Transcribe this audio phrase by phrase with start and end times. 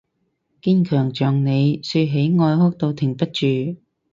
[0.03, 0.03] 堅
[0.83, 3.75] 強像你，說起愛哭到停不住